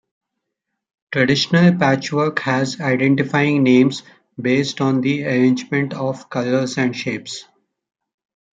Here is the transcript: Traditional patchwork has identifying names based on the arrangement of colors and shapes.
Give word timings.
Traditional 1.11 1.75
patchwork 1.75 2.39
has 2.39 2.81
identifying 2.81 3.61
names 3.61 4.01
based 4.41 4.81
on 4.81 5.01
the 5.01 5.23
arrangement 5.27 5.93
of 5.93 6.27
colors 6.27 6.79
and 6.79 6.95
shapes. 6.95 7.45